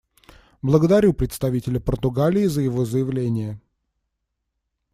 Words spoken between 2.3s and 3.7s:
за его заявление.